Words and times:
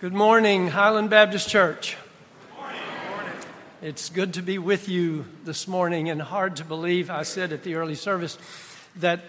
Good 0.00 0.14
morning, 0.14 0.68
Highland 0.68 1.10
Baptist 1.10 1.50
Church. 1.50 1.98
It's 3.82 4.08
good 4.08 4.32
to 4.32 4.40
be 4.40 4.56
with 4.56 4.88
you 4.88 5.26
this 5.44 5.68
morning, 5.68 6.08
and 6.08 6.22
hard 6.22 6.56
to 6.56 6.64
believe 6.64 7.10
I 7.10 7.22
said 7.22 7.52
at 7.52 7.64
the 7.64 7.74
early 7.74 7.96
service 7.96 8.38
that 8.96 9.20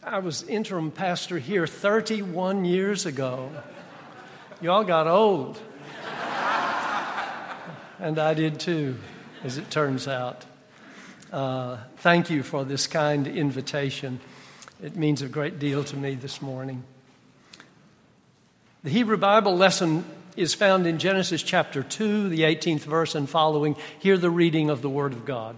I 0.00 0.20
was 0.20 0.44
interim 0.44 0.92
pastor 0.92 1.40
here 1.40 1.66
31 1.66 2.64
years 2.64 3.04
ago. 3.04 3.50
Y'all 4.60 4.84
got 4.84 5.08
old. 5.08 5.58
and 7.98 8.16
I 8.16 8.34
did 8.34 8.60
too, 8.60 8.98
as 9.42 9.58
it 9.58 9.70
turns 9.70 10.06
out. 10.06 10.44
Uh, 11.32 11.78
thank 11.96 12.30
you 12.30 12.44
for 12.44 12.64
this 12.64 12.86
kind 12.86 13.26
invitation. 13.26 14.20
It 14.80 14.94
means 14.94 15.20
a 15.20 15.28
great 15.28 15.58
deal 15.58 15.82
to 15.82 15.96
me 15.96 16.14
this 16.14 16.40
morning. 16.40 16.84
The 18.84 18.90
Hebrew 18.90 19.16
Bible 19.16 19.56
lesson 19.56 20.04
is 20.36 20.54
found 20.54 20.88
in 20.88 20.98
Genesis 20.98 21.40
chapter 21.44 21.84
2, 21.84 22.28
the 22.28 22.40
18th 22.40 22.80
verse 22.80 23.14
and 23.14 23.30
following. 23.30 23.76
Hear 24.00 24.18
the 24.18 24.28
reading 24.28 24.70
of 24.70 24.82
the 24.82 24.90
Word 24.90 25.12
of 25.12 25.24
God. 25.24 25.54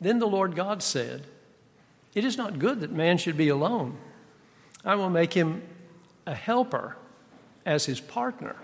Then 0.00 0.20
the 0.20 0.26
Lord 0.26 0.56
God 0.56 0.82
said, 0.82 1.24
It 2.14 2.24
is 2.24 2.38
not 2.38 2.58
good 2.58 2.80
that 2.80 2.92
man 2.92 3.18
should 3.18 3.36
be 3.36 3.50
alone. 3.50 3.98
I 4.86 4.94
will 4.94 5.10
make 5.10 5.34
him 5.34 5.60
a 6.24 6.34
helper 6.34 6.96
as 7.66 7.84
his 7.84 8.00
partner. 8.00 8.56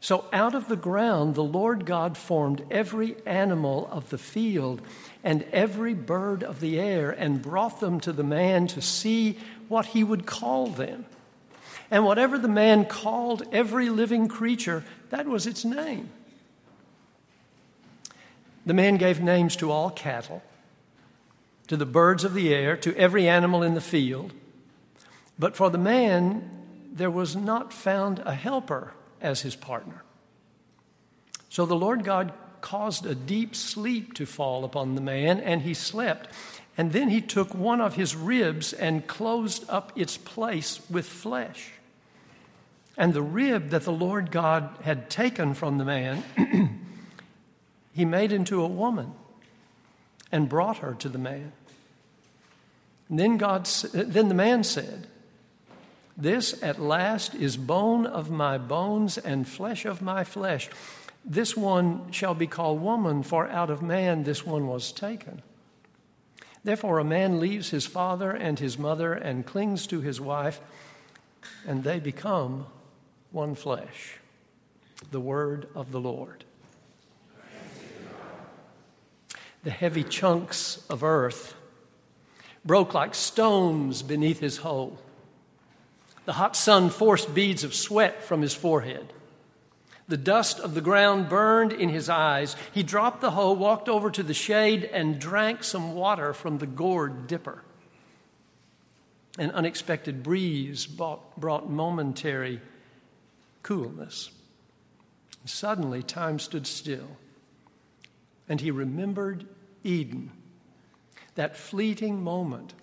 So 0.00 0.24
out 0.32 0.54
of 0.54 0.66
the 0.66 0.76
ground 0.76 1.34
the 1.34 1.44
Lord 1.44 1.84
God 1.84 2.16
formed 2.16 2.64
every 2.70 3.16
animal 3.26 3.86
of 3.92 4.08
the 4.08 4.16
field 4.16 4.80
and 5.22 5.42
every 5.52 5.92
bird 5.92 6.42
of 6.42 6.60
the 6.60 6.80
air 6.80 7.10
and 7.10 7.42
brought 7.42 7.80
them 7.80 8.00
to 8.00 8.14
the 8.14 8.24
man 8.24 8.66
to 8.68 8.80
see 8.80 9.36
what 9.68 9.84
he 9.84 10.02
would 10.02 10.24
call 10.24 10.68
them. 10.68 11.04
And 11.90 12.04
whatever 12.04 12.38
the 12.38 12.48
man 12.48 12.84
called 12.84 13.42
every 13.50 13.88
living 13.88 14.28
creature, 14.28 14.84
that 15.10 15.26
was 15.26 15.46
its 15.46 15.64
name. 15.64 16.10
The 18.64 18.74
man 18.74 18.96
gave 18.96 19.20
names 19.20 19.56
to 19.56 19.70
all 19.70 19.90
cattle, 19.90 20.42
to 21.66 21.76
the 21.76 21.86
birds 21.86 22.22
of 22.24 22.34
the 22.34 22.54
air, 22.54 22.76
to 22.76 22.96
every 22.96 23.28
animal 23.28 23.62
in 23.62 23.74
the 23.74 23.80
field. 23.80 24.32
But 25.38 25.56
for 25.56 25.70
the 25.70 25.78
man, 25.78 26.48
there 26.92 27.10
was 27.10 27.34
not 27.34 27.72
found 27.72 28.20
a 28.20 28.34
helper 28.34 28.92
as 29.20 29.40
his 29.40 29.56
partner. 29.56 30.04
So 31.48 31.66
the 31.66 31.74
Lord 31.74 32.04
God 32.04 32.32
caused 32.60 33.06
a 33.06 33.14
deep 33.14 33.56
sleep 33.56 34.14
to 34.14 34.26
fall 34.26 34.64
upon 34.64 34.94
the 34.94 35.00
man, 35.00 35.40
and 35.40 35.62
he 35.62 35.74
slept. 35.74 36.28
And 36.78 36.92
then 36.92 37.08
he 37.08 37.20
took 37.20 37.54
one 37.54 37.80
of 37.80 37.94
his 37.94 38.14
ribs 38.14 38.72
and 38.72 39.06
closed 39.06 39.64
up 39.68 39.92
its 39.96 40.16
place 40.16 40.80
with 40.88 41.06
flesh. 41.06 41.72
And 43.00 43.14
the 43.14 43.22
rib 43.22 43.70
that 43.70 43.84
the 43.84 43.92
Lord 43.92 44.30
God 44.30 44.76
had 44.82 45.08
taken 45.08 45.54
from 45.54 45.78
the 45.78 45.86
man, 45.86 46.22
he 47.94 48.04
made 48.04 48.30
into 48.30 48.62
a 48.62 48.68
woman 48.68 49.14
and 50.30 50.50
brought 50.50 50.76
her 50.78 50.92
to 50.96 51.08
the 51.08 51.16
man. 51.16 51.52
And 53.08 53.18
then, 53.18 53.38
God, 53.38 53.64
then 53.64 54.28
the 54.28 54.34
man 54.34 54.64
said, 54.64 55.06
This 56.14 56.62
at 56.62 56.78
last 56.78 57.34
is 57.34 57.56
bone 57.56 58.04
of 58.04 58.30
my 58.30 58.58
bones 58.58 59.16
and 59.16 59.48
flesh 59.48 59.86
of 59.86 60.02
my 60.02 60.22
flesh. 60.22 60.68
This 61.24 61.56
one 61.56 62.12
shall 62.12 62.34
be 62.34 62.46
called 62.46 62.82
woman, 62.82 63.22
for 63.22 63.48
out 63.48 63.70
of 63.70 63.80
man 63.80 64.24
this 64.24 64.44
one 64.44 64.66
was 64.66 64.92
taken. 64.92 65.40
Therefore, 66.64 66.98
a 66.98 67.04
man 67.04 67.40
leaves 67.40 67.70
his 67.70 67.86
father 67.86 68.30
and 68.30 68.58
his 68.58 68.78
mother 68.78 69.14
and 69.14 69.46
clings 69.46 69.86
to 69.86 70.02
his 70.02 70.20
wife, 70.20 70.60
and 71.66 71.82
they 71.82 71.98
become 71.98 72.66
one 73.32 73.54
flesh. 73.54 74.18
The 75.10 75.20
word 75.20 75.68
of 75.74 75.92
the 75.92 76.00
Lord. 76.00 76.44
The 79.62 79.70
heavy 79.70 80.04
chunks 80.04 80.84
of 80.88 81.02
earth 81.02 81.54
broke 82.64 82.94
like 82.94 83.14
stones 83.14 84.02
beneath 84.02 84.40
his 84.40 84.58
hoe. 84.58 84.98
The 86.24 86.34
hot 86.34 86.56
sun 86.56 86.90
forced 86.90 87.34
beads 87.34 87.64
of 87.64 87.74
sweat 87.74 88.22
from 88.22 88.42
his 88.42 88.54
forehead. 88.54 89.12
The 90.08 90.16
dust 90.16 90.58
of 90.60 90.74
the 90.74 90.80
ground 90.80 91.28
burned 91.28 91.72
in 91.72 91.88
his 91.88 92.08
eyes. 92.08 92.56
He 92.72 92.82
dropped 92.82 93.20
the 93.20 93.30
hoe, 93.30 93.52
walked 93.52 93.88
over 93.88 94.10
to 94.10 94.22
the 94.22 94.34
shade, 94.34 94.84
and 94.84 95.20
drank 95.20 95.62
some 95.62 95.94
water 95.94 96.32
from 96.32 96.58
the 96.58 96.66
gourd 96.66 97.26
dipper. 97.26 97.62
An 99.38 99.50
unexpected 99.52 100.22
breeze 100.22 100.86
brought 100.86 101.70
momentary 101.70 102.60
coolness. 103.62 104.30
Suddenly, 105.44 106.02
time 106.02 106.38
stood 106.38 106.66
still, 106.66 107.16
and 108.48 108.60
he 108.60 108.70
remembered 108.70 109.46
Eden, 109.82 110.32
that 111.34 111.56
fleeting 111.56 112.22
moment 112.22 112.74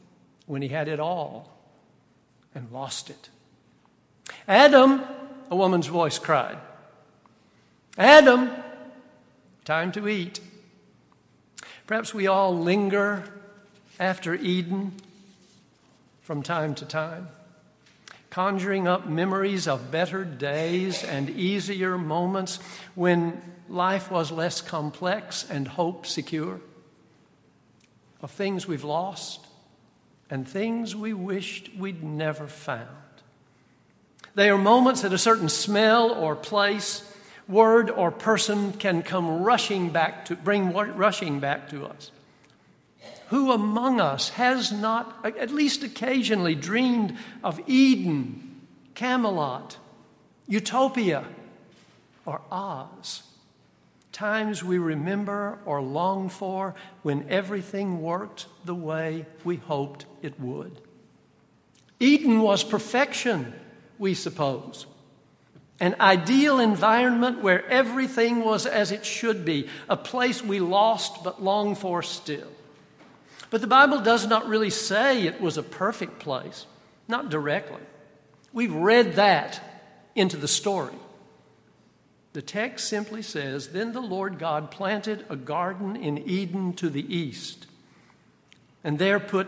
when 0.45 0.61
he 0.61 0.69
had 0.69 0.87
it 0.87 0.99
all 0.99 1.51
and 2.55 2.71
lost 2.71 3.09
it. 3.09 3.29
Adam, 4.47 5.01
a 5.51 5.55
woman's 5.55 5.87
voice 5.87 6.17
cried. 6.17 6.57
Adam, 7.97 8.49
time 9.65 9.91
to 9.91 10.07
eat. 10.07 10.39
Perhaps 11.85 12.13
we 12.13 12.27
all 12.27 12.57
linger 12.57 13.23
after 13.99 14.33
Eden 14.33 14.93
from 16.21 16.43
time 16.43 16.75
to 16.75 16.85
time 16.85 17.27
conjuring 18.29 18.87
up 18.87 19.07
memories 19.07 19.67
of 19.67 19.91
better 19.91 20.23
days 20.23 21.03
and 21.03 21.29
easier 21.29 21.97
moments 21.97 22.59
when 22.95 23.41
life 23.69 24.11
was 24.11 24.31
less 24.31 24.61
complex 24.61 25.49
and 25.49 25.67
hope 25.67 26.05
secure, 26.05 26.59
of 28.21 28.31
things 28.31 28.67
we've 28.67 28.83
lost 28.83 29.45
and 30.29 30.47
things 30.47 30.95
we 30.95 31.13
wished 31.13 31.69
we'd 31.77 32.03
never 32.03 32.47
found. 32.47 32.87
They 34.35 34.49
are 34.49 34.57
moments 34.57 35.01
that 35.01 35.13
a 35.13 35.17
certain 35.17 35.49
smell 35.49 36.11
or 36.11 36.35
place, 36.35 37.03
word 37.47 37.89
or 37.89 38.11
person 38.11 38.73
can 38.73 39.01
come 39.03 39.41
rushing 39.41 39.89
back 39.89 40.25
to 40.25 40.35
bring 40.35 40.73
rushing 40.73 41.39
back 41.39 41.69
to 41.69 41.85
us. 41.85 42.11
Who 43.29 43.51
among 43.51 43.99
us 43.99 44.29
has 44.29 44.71
not, 44.71 45.25
at 45.25 45.51
least 45.51 45.83
occasionally, 45.83 46.55
dreamed 46.55 47.17
of 47.43 47.59
Eden, 47.67 48.61
Camelot, 48.95 49.77
Utopia, 50.47 51.25
or 52.25 52.41
Oz? 52.51 53.23
Times 54.13 54.63
we 54.63 54.77
remember 54.77 55.59
or 55.65 55.81
long 55.81 56.29
for 56.29 56.73
when 57.03 57.27
everything 57.29 58.01
worked 58.01 58.47
the 58.65 58.73
way 58.73 59.25
we 59.43 59.57
hoped 59.57 60.05
it 60.21 60.39
would. 60.39 60.81
Eden 61.99 62.41
was 62.41 62.63
perfection, 62.63 63.53
we 63.99 64.13
suppose. 64.13 64.85
An 65.79 65.95
ideal 65.99 66.59
environment 66.59 67.43
where 67.43 67.65
everything 67.67 68.43
was 68.43 68.65
as 68.65 68.91
it 68.91 69.05
should 69.05 69.45
be, 69.45 69.67
a 69.87 69.97
place 69.97 70.41
we 70.41 70.59
lost 70.59 71.23
but 71.23 71.43
long 71.43 71.75
for 71.75 72.01
still. 72.01 72.47
But 73.49 73.61
the 73.61 73.67
Bible 73.67 74.01
does 74.01 74.27
not 74.27 74.47
really 74.47 74.69
say 74.69 75.23
it 75.23 75.39
was 75.39 75.57
a 75.57 75.63
perfect 75.63 76.19
place, 76.19 76.65
not 77.07 77.29
directly. 77.29 77.81
We've 78.51 78.73
read 78.73 79.13
that 79.13 79.61
into 80.15 80.37
the 80.37 80.47
story. 80.47 80.95
The 82.33 82.41
text 82.41 82.87
simply 82.87 83.21
says 83.21 83.69
Then 83.69 83.93
the 83.93 84.01
Lord 84.01 84.37
God 84.37 84.69
planted 84.69 85.25
a 85.29 85.35
garden 85.35 85.95
in 85.95 86.17
Eden 86.17 86.73
to 86.73 86.89
the 86.89 87.15
east, 87.15 87.67
and 88.83 88.99
there 88.99 89.19
put 89.19 89.47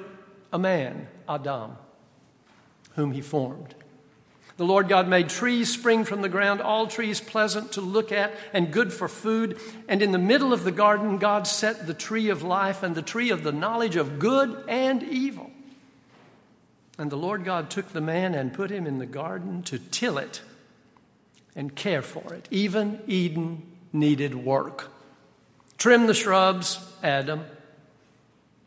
a 0.52 0.60
man, 0.60 1.08
Adam, 1.28 1.78
whom 2.95 3.12
he 3.12 3.22
formed. 3.22 3.75
The 4.59 4.65
Lord 4.65 4.89
God 4.89 5.07
made 5.07 5.29
trees 5.29 5.71
spring 5.71 6.03
from 6.03 6.21
the 6.21 6.27
ground, 6.27 6.59
all 6.59 6.85
trees 6.85 7.21
pleasant 7.21 7.71
to 7.71 7.81
look 7.81 8.11
at 8.11 8.33
and 8.51 8.73
good 8.73 8.91
for 8.91 9.07
food. 9.07 9.57
And 9.88 10.01
in 10.01 10.11
the 10.11 10.17
middle 10.17 10.51
of 10.51 10.65
the 10.65 10.71
garden, 10.73 11.17
God 11.17 11.47
set 11.47 11.88
the 11.88 11.94
tree 11.94 12.27
of 12.27 12.44
life 12.44 12.83
and 12.83 12.94
the 12.94 13.01
tree 13.01 13.29
of 13.29 13.44
the 13.44 13.53
knowledge 13.53 13.95
of 13.95 14.19
good 14.19 14.65
and 14.67 15.01
evil. 15.01 15.50
And 16.97 17.09
the 17.09 17.15
Lord 17.15 17.45
God 17.45 17.69
took 17.69 17.94
the 17.94 18.01
man 18.01 18.35
and 18.35 18.51
put 18.51 18.69
him 18.69 18.85
in 18.85 18.97
the 18.97 19.06
garden 19.06 19.63
to 19.63 19.79
till 19.79 20.17
it 20.17 20.41
and 21.56 21.73
care 21.73 22.01
for 22.01 22.33
it. 22.33 22.45
Even 22.51 23.00
Eden 23.07 23.63
needed 23.94 24.35
work. 24.35 24.91
Trim 25.77 26.06
the 26.06 26.13
shrubs, 26.13 26.85
Adam. 27.01 27.45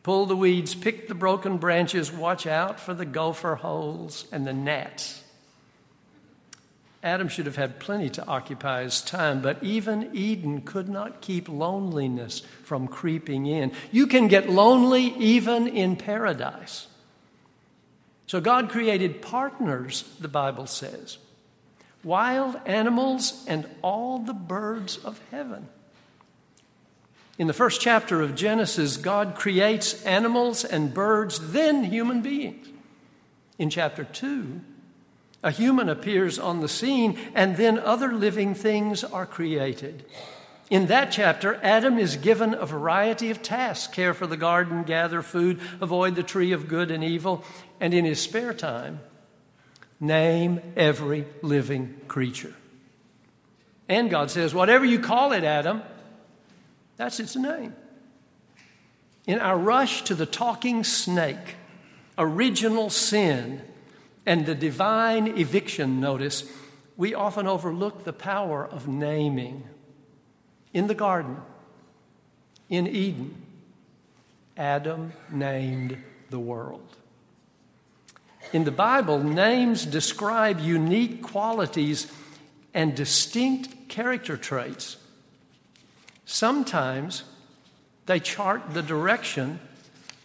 Pull 0.01 0.25
the 0.25 0.35
weeds, 0.35 0.73
pick 0.73 1.07
the 1.07 1.13
broken 1.13 1.59
branches, 1.59 2.11
watch 2.11 2.47
out 2.47 2.79
for 2.79 2.95
the 2.95 3.05
gopher 3.05 3.53
holes 3.53 4.25
and 4.31 4.47
the 4.47 4.53
gnats. 4.53 5.22
Adam 7.03 7.27
should 7.27 7.45
have 7.45 7.57
had 7.57 7.79
plenty 7.79 8.09
to 8.09 8.25
occupy 8.25 8.83
his 8.83 9.01
time, 9.01 9.41
but 9.41 9.61
even 9.61 10.09
Eden 10.13 10.61
could 10.61 10.87
not 10.87 11.19
keep 11.19 11.49
loneliness 11.49 12.39
from 12.63 12.87
creeping 12.87 13.45
in. 13.45 13.73
You 13.91 14.07
can 14.07 14.29
get 14.29 14.49
lonely 14.49 15.13
even 15.17 15.67
in 15.67 15.97
paradise. 15.97 16.87
So 18.25 18.39
God 18.39 18.69
created 18.69 19.21
partners, 19.21 20.05
the 20.19 20.29
Bible 20.29 20.65
says. 20.65 21.17
wild 22.03 22.57
animals, 22.65 23.45
and 23.47 23.65
all 23.81 24.19
the 24.19 24.33
birds 24.33 24.97
of 24.97 25.21
heaven. 25.31 25.67
In 27.37 27.47
the 27.47 27.53
first 27.53 27.81
chapter 27.81 28.21
of 28.21 28.35
Genesis, 28.35 28.97
God 28.97 29.35
creates 29.35 30.03
animals 30.03 30.63
and 30.63 30.93
birds, 30.93 31.51
then 31.51 31.83
human 31.83 32.21
beings. 32.21 32.67
In 33.57 33.69
chapter 33.69 34.03
2, 34.03 34.61
a 35.43 35.51
human 35.51 35.89
appears 35.89 36.39
on 36.39 36.61
the 36.61 36.69
scene, 36.69 37.19
and 37.35 37.57
then 37.57 37.77
other 37.77 38.13
living 38.13 38.55
things 38.55 39.03
are 39.03 39.25
created. 39.25 40.05
In 40.69 40.87
that 40.87 41.11
chapter, 41.11 41.59
Adam 41.61 41.99
is 41.99 42.15
given 42.15 42.53
a 42.53 42.65
variety 42.65 43.29
of 43.29 43.43
tasks 43.43 43.93
care 43.93 44.13
for 44.13 44.25
the 44.25 44.37
garden, 44.37 44.83
gather 44.83 45.21
food, 45.21 45.59
avoid 45.81 46.15
the 46.15 46.23
tree 46.23 46.53
of 46.53 46.67
good 46.67 46.89
and 46.89 47.03
evil, 47.03 47.43
and 47.79 47.93
in 47.93 48.05
his 48.05 48.21
spare 48.21 48.53
time, 48.53 49.01
name 49.99 50.61
every 50.75 51.25
living 51.41 51.99
creature. 52.07 52.55
And 53.89 54.09
God 54.09 54.31
says, 54.31 54.53
Whatever 54.53 54.85
you 54.85 54.99
call 54.99 55.33
it, 55.33 55.43
Adam, 55.43 55.83
that's 56.95 57.19
its 57.19 57.35
name. 57.35 57.75
In 59.27 59.39
our 59.39 59.57
rush 59.57 60.03
to 60.03 60.15
the 60.15 60.25
talking 60.25 60.83
snake, 60.83 61.55
original 62.17 62.89
sin, 62.89 63.61
and 64.25 64.45
the 64.45 64.55
divine 64.55 65.27
eviction 65.37 65.99
notice, 65.99 66.43
we 66.95 67.13
often 67.13 67.47
overlook 67.47 68.03
the 68.03 68.13
power 68.13 68.65
of 68.65 68.87
naming. 68.87 69.63
In 70.73 70.87
the 70.87 70.95
garden, 70.95 71.37
in 72.69 72.87
Eden, 72.87 73.35
Adam 74.55 75.13
named 75.31 75.97
the 76.29 76.39
world. 76.39 76.95
In 78.51 78.63
the 78.63 78.71
Bible, 78.71 79.19
names 79.19 79.85
describe 79.85 80.59
unique 80.59 81.23
qualities 81.23 82.11
and 82.73 82.95
distinct 82.95 83.89
character 83.89 84.37
traits. 84.37 84.97
Sometimes 86.25 87.23
they 88.05 88.19
chart 88.19 88.73
the 88.73 88.81
direction 88.81 89.59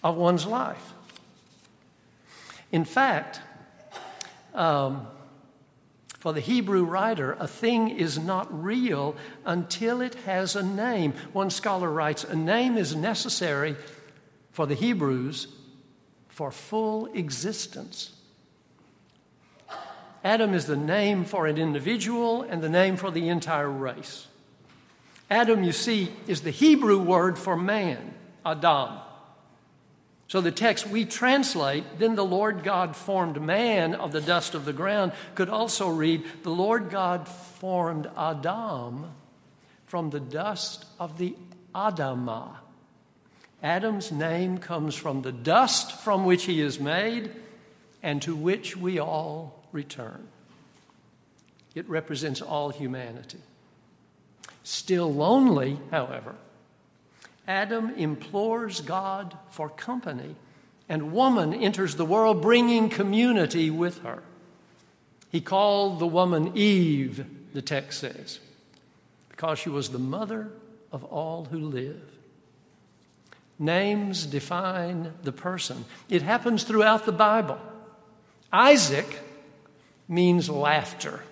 of 0.03 0.17
one's 0.17 0.47
life. 0.47 0.93
In 2.71 2.85
fact, 2.85 3.41
um, 4.59 5.07
for 6.19 6.33
the 6.33 6.41
Hebrew 6.41 6.85
writer, 6.85 7.37
a 7.39 7.47
thing 7.47 7.89
is 7.91 8.19
not 8.19 8.49
real 8.51 9.15
until 9.45 10.01
it 10.01 10.17
has 10.27 10.57
a 10.57 10.63
name. 10.63 11.15
One 11.33 11.49
scholar 11.49 11.91
writes 11.91 12.25
a 12.25 12.35
name 12.35 12.77
is 12.77 12.95
necessary 12.95 13.77
for 14.51 14.67
the 14.67 14.75
Hebrews 14.75 15.47
for 16.29 16.51
full 16.51 17.07
existence. 17.15 18.15
Adam 20.25 20.53
is 20.55 20.67
the 20.67 20.77
name 20.77 21.25
for 21.25 21.47
an 21.47 21.57
individual 21.57 22.43
and 22.43 22.61
the 22.61 22.69
name 22.69 22.97
for 22.97 23.13
the 23.13 23.29
entire 23.29 23.71
race. 23.71 24.27
Adam, 25.31 25.63
you 25.63 25.73
see, 25.73 26.11
is 26.27 26.41
the 26.41 26.51
Hebrew 26.51 26.99
word 26.99 27.39
for 27.39 27.57
man, 27.57 28.13
Adam. 28.45 28.99
So 30.29 30.43
the 30.43 30.53
text 30.53 30.87
we 30.87 31.07
translate, 31.07 31.99
then 31.99 32.15
the 32.15 32.25
Lord 32.25 32.63
God 32.63 32.95
formed 32.95 33.41
man 33.41 33.95
of 33.95 34.13
the 34.13 34.21
dust 34.21 34.55
of 34.55 34.67
the 34.67 34.75
ground, 34.75 35.13
could 35.35 35.49
also 35.49 35.89
read, 35.89 36.23
the 36.43 36.51
Lord 36.51 36.91
God 36.91 37.27
formed 37.27 38.11
Adam 38.17 39.11
from 39.87 40.11
the 40.11 40.21
dust 40.21 40.85
of 41.01 41.17
the 41.17 41.35
Adamah. 41.75 42.57
Adam's 43.63 44.13
name 44.13 44.59
comes 44.59 44.95
from 44.95 45.23
the 45.23 45.33
dust 45.33 45.93
from 45.93 46.27
which 46.27 46.45
he 46.45 46.61
is 46.61 46.79
made 46.79 47.31
and 48.03 48.21
to 48.23 48.37
which 48.37 48.77
we 48.77 48.99
all 48.99 49.65
return. 49.73 50.29
It 51.75 51.89
represents 51.89 52.43
all 52.43 52.69
humanity. 52.69 53.41
Still 54.63 55.13
lonely, 55.13 55.79
however, 55.91 56.35
Adam 57.49 57.95
implores 57.97 58.83
God 58.83 59.37
for 59.49 59.71
company, 59.71 60.37
and 60.87 61.13
woman 61.13 61.55
enters 61.55 61.97
the 61.97 62.05
world 62.05 62.43
bringing 62.43 62.91
community 62.91 63.71
with 63.71 64.03
her. 64.03 64.23
He 65.31 65.41
called 65.41 65.99
the 65.99 66.07
woman 66.07 66.53
Eve, 66.55 67.25
the 67.55 67.63
text 67.63 68.01
says, 68.01 68.39
because 69.31 69.59
she 69.59 69.71
was 69.71 69.89
the 69.89 69.99
mother 69.99 70.51
of 70.93 71.05
all 71.05 71.47
who 71.47 71.59
live. 71.59 72.03
Names 73.59 74.27
define 74.27 75.15
the 75.23 75.33
person. 75.33 75.87
It 76.11 76.23
happens 76.23 76.65
throughout 76.65 77.07
the 77.07 77.13
Bible. 77.13 77.59
Isaac 78.53 79.21
means 80.07 80.49
laughter, 80.51 81.23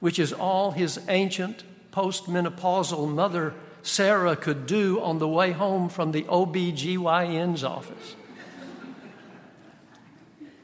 which 0.00 0.18
is 0.18 0.32
all 0.32 0.70
his 0.70 0.98
ancient 1.08 1.62
postmenopausal 1.92 3.12
mother 3.12 3.54
Sarah 3.82 4.36
could 4.36 4.66
do 4.66 5.00
on 5.00 5.18
the 5.18 5.28
way 5.28 5.52
home 5.52 5.88
from 5.88 6.12
the 6.12 6.26
OB/GYN's 6.28 7.64
office. 7.64 8.16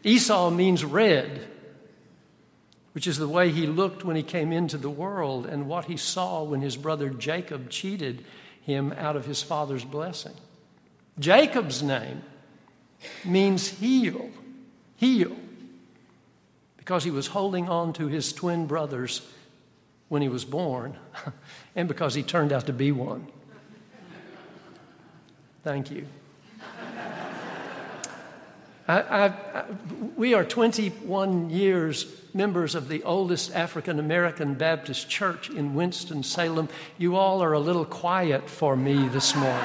Esau 0.04 0.50
means 0.50 0.84
red, 0.84 1.48
which 2.92 3.06
is 3.06 3.18
the 3.18 3.28
way 3.28 3.50
he 3.50 3.66
looked 3.66 4.04
when 4.04 4.16
he 4.16 4.22
came 4.22 4.52
into 4.52 4.78
the 4.78 4.90
world 4.90 5.46
and 5.46 5.68
what 5.68 5.86
he 5.86 5.96
saw 5.96 6.42
when 6.42 6.60
his 6.60 6.76
brother 6.76 7.10
Jacob 7.10 7.70
cheated 7.70 8.24
him 8.62 8.92
out 8.96 9.16
of 9.16 9.26
his 9.26 9.42
father's 9.42 9.84
blessing. 9.84 10.34
Jacob's 11.18 11.82
name 11.82 12.22
means 13.24 13.68
heel, 13.68 14.30
heel, 14.96 15.36
because 16.76 17.04
he 17.04 17.10
was 17.10 17.28
holding 17.28 17.68
on 17.68 17.92
to 17.92 18.06
his 18.06 18.32
twin 18.32 18.66
brothers 18.66 19.22
when 20.08 20.22
he 20.22 20.28
was 20.28 20.44
born 20.44 20.96
and 21.76 21.88
because 21.88 22.14
he 22.14 22.22
turned 22.22 22.52
out 22.52 22.66
to 22.66 22.72
be 22.72 22.92
one. 22.92 23.26
Thank 25.64 25.90
you. 25.90 26.06
I, 28.88 29.00
I, 29.00 29.24
I, 29.26 29.64
we 30.16 30.34
are 30.34 30.44
21 30.44 31.50
years 31.50 32.06
members 32.32 32.74
of 32.76 32.88
the 32.88 33.02
oldest 33.02 33.52
African 33.54 33.98
American 33.98 34.54
Baptist 34.54 35.08
church 35.08 35.50
in 35.50 35.74
Winston-Salem. 35.74 36.68
You 36.98 37.16
all 37.16 37.42
are 37.42 37.52
a 37.52 37.58
little 37.58 37.84
quiet 37.84 38.48
for 38.48 38.76
me 38.76 39.08
this 39.08 39.34
morning. 39.34 39.58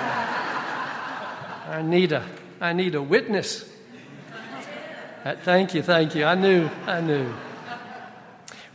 I 1.67 1.83
need 1.83 2.13
a, 2.13 2.25
I 2.59 2.73
need 2.73 2.95
a 2.95 3.01
witness. 3.01 3.69
Thank 5.23 5.75
you, 5.75 5.83
thank 5.83 6.15
you. 6.15 6.25
I 6.25 6.33
knew, 6.33 6.67
I 6.87 7.01
knew. 7.01 7.31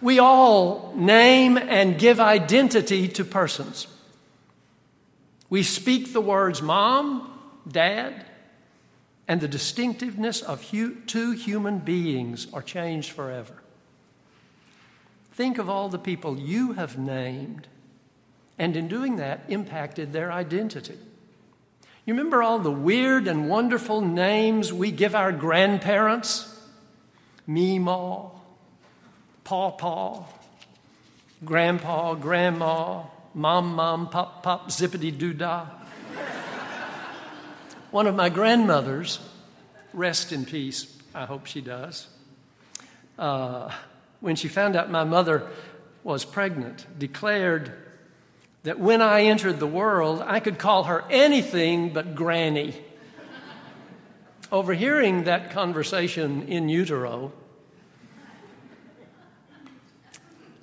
We 0.02 0.18
all 0.18 0.92
name 0.94 1.56
and 1.56 1.98
give 1.98 2.20
identity 2.20 3.08
to 3.08 3.24
persons. 3.24 3.86
We 5.48 5.62
speak 5.62 6.12
the 6.12 6.20
words 6.20 6.60
mom, 6.60 7.32
dad, 7.66 8.26
and 9.28 9.40
the 9.40 9.48
distinctiveness 9.48 10.42
of 10.42 10.70
two 11.06 11.32
human 11.32 11.78
beings 11.78 12.46
are 12.52 12.62
changed 12.62 13.12
forever. 13.12 13.62
Think 15.32 15.58
of 15.58 15.68
all 15.68 15.88
the 15.88 15.98
people 15.98 16.38
you 16.38 16.72
have 16.74 16.98
named, 16.98 17.66
and 18.58 18.76
in 18.76 18.88
doing 18.88 19.16
that, 19.16 19.44
impacted 19.48 20.12
their 20.12 20.32
identity. 20.32 20.98
You 22.04 22.14
remember 22.14 22.42
all 22.42 22.58
the 22.58 22.70
weird 22.70 23.26
and 23.26 23.48
wonderful 23.48 24.00
names 24.00 24.72
we 24.72 24.92
give 24.92 25.14
our 25.14 25.32
grandparents? 25.32 26.52
Meemaw, 27.48 28.30
Paw 29.46 29.70
Paw, 29.70 30.24
Grandpa, 31.44 32.14
Grandma, 32.14 33.04
Mom, 33.32 33.76
Mom, 33.76 34.08
Pop, 34.08 34.42
Pop, 34.42 34.70
Zippity 34.70 35.16
Doo 35.16 35.32
Dah. 35.32 35.66
One 37.92 38.08
of 38.08 38.16
my 38.16 38.28
grandmothers, 38.28 39.20
rest 39.92 40.32
in 40.32 40.46
peace, 40.46 40.92
I 41.14 41.26
hope 41.26 41.46
she 41.46 41.60
does, 41.60 42.08
uh, 43.20 43.70
when 44.18 44.34
she 44.34 44.48
found 44.48 44.74
out 44.74 44.90
my 44.90 45.04
mother 45.04 45.46
was 46.02 46.24
pregnant, 46.24 46.84
declared 46.98 47.70
that 48.64 48.80
when 48.80 49.00
I 49.00 49.26
entered 49.26 49.60
the 49.60 49.66
world, 49.68 50.24
I 50.26 50.40
could 50.40 50.58
call 50.58 50.84
her 50.84 51.04
anything 51.08 51.92
but 51.92 52.16
Granny. 52.16 52.74
Overhearing 54.50 55.22
that 55.22 55.52
conversation 55.52 56.48
in 56.48 56.68
utero, 56.68 57.32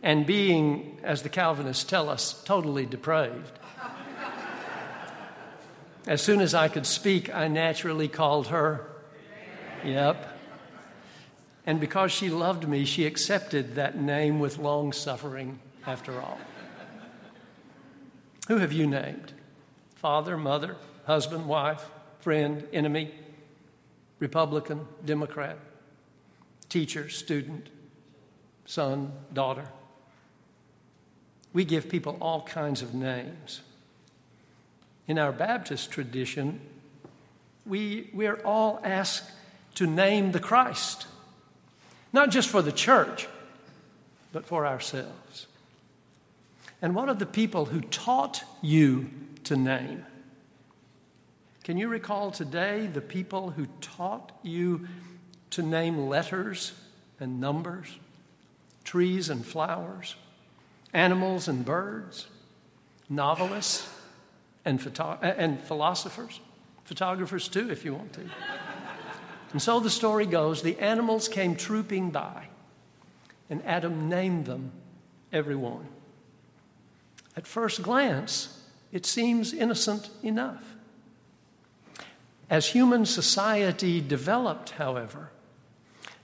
and 0.04 0.26
being, 0.26 1.00
as 1.02 1.22
the 1.22 1.30
Calvinists 1.30 1.86
tell 1.86 2.10
us, 2.10 2.44
totally 2.44 2.86
depraved. 2.86 3.58
As 6.06 6.22
soon 6.22 6.42
as 6.42 6.54
I 6.54 6.68
could 6.68 6.86
speak, 6.86 7.34
I 7.34 7.48
naturally 7.48 8.10
called 8.10 8.48
her. 8.48 8.86
Yep. 9.86 10.38
And 11.66 11.80
because 11.80 12.12
she 12.12 12.30
loved 12.30 12.68
me, 12.68 12.84
she 12.84 13.06
accepted 13.06 13.76
that 13.76 13.98
name 13.98 14.42
with 14.42 14.58
long 14.58 14.92
suffering 14.92 15.60
after 15.88 16.20
all. 16.20 16.38
Who 18.50 18.58
have 18.58 18.74
you 18.74 18.86
named? 18.86 19.32
Father, 19.96 20.36
mother, 20.36 20.76
husband, 21.06 21.48
wife, 21.48 21.90
friend, 22.20 22.68
enemy, 22.74 23.14
Republican, 24.20 24.86
Democrat, 25.06 25.58
teacher, 26.68 27.08
student, 27.08 27.70
son, 28.66 29.14
daughter. 29.32 29.70
We 31.54 31.66
give 31.66 31.88
people 31.88 32.18
all 32.20 32.42
kinds 32.42 32.82
of 32.82 32.94
names. 32.94 33.62
In 35.08 35.20
our 35.20 35.32
Baptist 35.32 35.92
tradition, 35.92 36.60
we, 37.66 38.10
we're 38.14 38.42
all 38.44 38.82
asked 38.84 39.30
to 39.76 39.88
name 39.88 40.32
the 40.32 40.40
Christ, 40.40 41.08
not 42.12 42.32
just 42.32 42.50
for 42.50 42.62
the 42.62 42.72
church, 42.72 43.28
but 44.32 44.46
for 44.46 44.66
ourselves. 44.66 45.48
And 46.82 46.96
what 46.96 47.10
of 47.10 47.20
the 47.20 47.26
people 47.26 47.66
who 47.66 47.82
taught 47.82 48.44
you 48.62 49.10
to 49.46 49.56
name? 49.56 50.06
Can 51.64 51.78
you 51.78 51.88
recall 51.88 52.32
today 52.32 52.88
the 52.88 53.02
people 53.02 53.52
who 53.52 53.68
taught 53.80 54.32
you 54.44 54.88
to 55.52 55.62
name 55.62 56.10
letters 56.10 56.74
and 57.20 57.40
numbers, 57.40 57.88
trees 58.84 59.30
and 59.30 59.46
flowers, 59.46 60.16
animals 60.94 61.48
and 61.48 61.66
birds, 61.66 62.28
novelists 63.10 63.90
and, 64.66 64.82
photo- 64.82 65.18
and 65.22 65.60
philosophers, 65.62 66.40
photographers 66.84 67.48
too, 67.48 67.72
if 67.72 67.84
you 67.84 67.94
want 67.94 68.14
to. 68.14 68.22
and 69.52 69.62
so 69.62 69.80
the 69.80 69.90
story 69.90 70.26
goes 70.26 70.62
the 70.62 70.80
animals 70.80 71.28
came 71.28 71.56
trooping 71.56 72.12
by, 72.12 72.48
and 73.50 73.64
Adam 73.66 74.08
named 74.10 74.46
them, 74.46 74.72
every 75.32 75.56
one. 75.56 75.88
At 77.36 77.48
first 77.48 77.82
glance, 77.82 78.62
it 78.92 79.06
seems 79.06 79.54
innocent 79.54 80.10
enough. 80.22 80.76
As 82.50 82.68
human 82.68 83.06
society 83.06 84.00
developed, 84.00 84.72
however, 84.72 85.32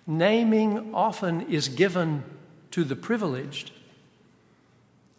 naming 0.06 0.94
often 0.94 1.42
is 1.42 1.70
given 1.70 2.24
to 2.72 2.84
the 2.84 2.96
privileged 2.96 3.72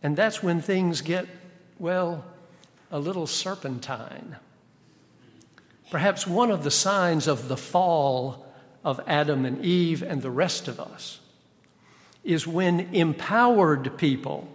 and 0.02 0.16
that's 0.16 0.42
when 0.42 0.60
things 0.60 1.00
get, 1.00 1.26
well, 1.78 2.24
a 2.90 2.98
little 2.98 3.26
serpentine. 3.26 4.36
Perhaps 5.90 6.26
one 6.26 6.50
of 6.50 6.64
the 6.64 6.70
signs 6.70 7.26
of 7.26 7.48
the 7.48 7.56
fall 7.56 8.46
of 8.84 9.00
Adam 9.06 9.44
and 9.44 9.64
Eve 9.64 10.02
and 10.02 10.22
the 10.22 10.30
rest 10.30 10.68
of 10.68 10.80
us 10.80 11.20
is 12.22 12.46
when 12.46 12.80
empowered 12.94 13.96
people, 13.98 14.46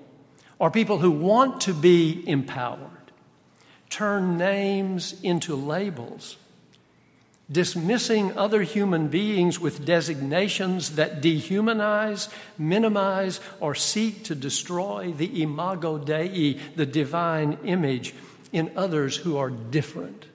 or 0.60 0.72
people 0.72 1.00
who 1.00 1.12
want 1.12 1.62
to 1.62 1.74
be 1.74 2.24
empowered, 2.28 2.80
turn 3.90 4.38
names 4.38 5.20
into 5.22 5.56
labels 5.56 6.38
dismissing 7.52 8.36
other 8.38 8.64
human 8.64 9.08
beings 9.08 9.60
with 9.60 9.86
designations 9.86 10.96
that 10.96 11.22
dehumanize, 11.22 12.30
minimize, 12.58 13.40
or 13.60 13.76
seek 13.76 14.24
to 14.24 14.36
destroy 14.36 15.12
the 15.12 15.42
imago 15.44 15.98
Dei, 15.98 16.60
the 16.76 16.86
divine 16.86 17.58
image, 17.64 18.14
in 18.52 18.72
others 18.76 19.18
who 19.18 19.38
are 19.38 19.50
different. 19.50 20.26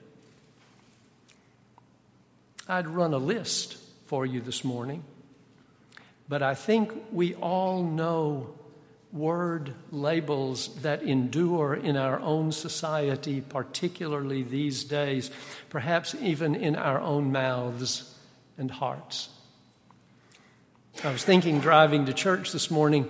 I'd 2.67 2.87
run 2.87 3.13
a 3.13 3.17
list 3.17 3.77
for 4.05 4.25
you 4.25 4.39
this 4.39 4.63
morning, 4.63 5.03
but 6.29 6.41
I 6.41 6.55
think 6.55 6.93
we 7.11 7.33
all 7.35 7.83
know 7.83 8.53
word 9.13 9.73
labels 9.91 10.73
that 10.81 11.03
endure 11.03 11.73
in 11.73 11.97
our 11.97 12.19
own 12.19 12.51
society, 12.51 13.41
particularly 13.41 14.43
these 14.43 14.83
days, 14.83 15.31
perhaps 15.69 16.15
even 16.15 16.55
in 16.55 16.75
our 16.75 16.99
own 16.99 17.31
mouths 17.31 18.15
and 18.57 18.71
hearts. 18.71 19.29
I 21.03 21.11
was 21.11 21.23
thinking 21.23 21.59
driving 21.59 22.05
to 22.05 22.13
church 22.13 22.51
this 22.51 22.69
morning, 22.69 23.09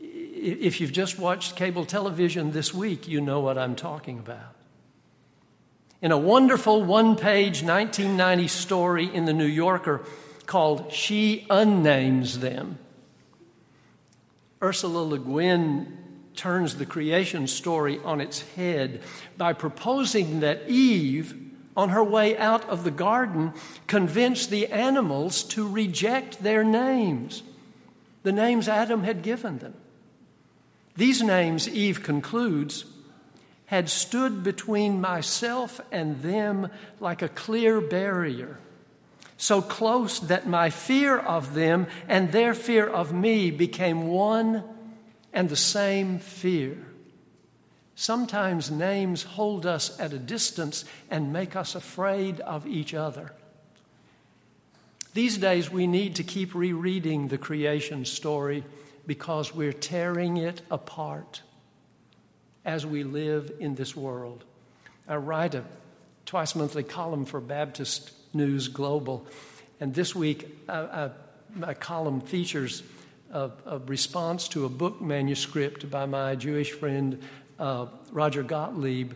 if 0.00 0.80
you've 0.80 0.92
just 0.92 1.18
watched 1.18 1.56
cable 1.56 1.84
television 1.84 2.52
this 2.52 2.72
week, 2.72 3.08
you 3.08 3.20
know 3.20 3.40
what 3.40 3.58
I'm 3.58 3.74
talking 3.74 4.18
about. 4.18 4.54
In 6.00 6.12
a 6.12 6.18
wonderful 6.18 6.82
one 6.82 7.16
page 7.16 7.62
1990 7.62 8.48
story 8.48 9.12
in 9.12 9.24
the 9.24 9.32
New 9.32 9.46
Yorker 9.46 10.02
called 10.44 10.92
She 10.92 11.46
Unnames 11.50 12.36
Them, 12.36 12.78
Ursula 14.66 14.98
Le 14.98 15.18
Guin 15.18 15.96
turns 16.34 16.74
the 16.74 16.86
creation 16.86 17.46
story 17.46 18.00
on 18.04 18.20
its 18.20 18.42
head 18.56 19.00
by 19.36 19.52
proposing 19.52 20.40
that 20.40 20.68
Eve, 20.68 21.40
on 21.76 21.90
her 21.90 22.02
way 22.02 22.36
out 22.36 22.68
of 22.68 22.82
the 22.82 22.90
garden, 22.90 23.52
convinced 23.86 24.50
the 24.50 24.66
animals 24.66 25.44
to 25.44 25.68
reject 25.68 26.42
their 26.42 26.64
names, 26.64 27.44
the 28.24 28.32
names 28.32 28.66
Adam 28.68 29.04
had 29.04 29.22
given 29.22 29.58
them. 29.58 29.74
These 30.96 31.22
names, 31.22 31.68
Eve 31.68 32.02
concludes, 32.02 32.86
had 33.66 33.88
stood 33.88 34.42
between 34.42 35.00
myself 35.00 35.80
and 35.92 36.22
them 36.22 36.70
like 36.98 37.22
a 37.22 37.28
clear 37.28 37.80
barrier 37.80 38.58
so 39.36 39.60
close 39.60 40.18
that 40.20 40.46
my 40.46 40.70
fear 40.70 41.18
of 41.18 41.54
them 41.54 41.86
and 42.08 42.32
their 42.32 42.54
fear 42.54 42.86
of 42.86 43.12
me 43.12 43.50
became 43.50 44.06
one 44.06 44.64
and 45.32 45.48
the 45.48 45.56
same 45.56 46.18
fear. 46.18 46.86
Sometimes 47.94 48.70
names 48.70 49.22
hold 49.22 49.66
us 49.66 49.98
at 49.98 50.12
a 50.12 50.18
distance 50.18 50.84
and 51.10 51.32
make 51.32 51.56
us 51.56 51.74
afraid 51.74 52.40
of 52.40 52.66
each 52.66 52.94
other. 52.94 53.32
These 55.14 55.38
days, 55.38 55.70
we 55.70 55.86
need 55.86 56.16
to 56.16 56.22
keep 56.22 56.54
rereading 56.54 57.28
the 57.28 57.38
creation 57.38 58.04
story 58.04 58.64
because 59.06 59.54
we're 59.54 59.72
tearing 59.72 60.36
it 60.36 60.60
apart 60.70 61.40
as 62.66 62.84
we 62.84 63.02
live 63.02 63.50
in 63.58 63.76
this 63.76 63.96
world. 63.96 64.44
I 65.08 65.16
write 65.16 65.54
a 65.54 65.64
twice 66.26 66.54
monthly 66.54 66.82
column 66.82 67.24
for 67.24 67.40
Baptist 67.40 68.10
News 68.36 68.68
Global. 68.68 69.26
And 69.80 69.94
this 69.94 70.14
week, 70.14 70.48
uh, 70.68 71.10
my 71.54 71.74
column 71.74 72.20
features 72.20 72.82
a, 73.32 73.50
a, 73.66 73.78
response 73.78 74.48
to 74.48 74.64
a 74.64 74.68
book 74.68 75.00
manuscript 75.00 75.90
by 75.90 76.06
my 76.06 76.34
Jewish 76.34 76.72
friend 76.72 77.20
uh, 77.58 77.86
Roger 78.12 78.42
Gottlieb 78.42 79.12